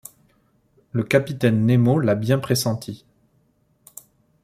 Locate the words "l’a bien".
1.99-2.39